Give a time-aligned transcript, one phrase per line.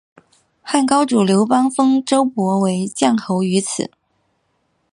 [0.63, 3.91] 汉高祖刘邦封周勃为绛侯于此。